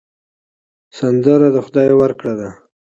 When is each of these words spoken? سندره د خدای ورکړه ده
سندره 0.97 1.47
د 1.55 1.57
خدای 1.65 1.87
ورکړه 1.95 2.33
ده 2.39 2.49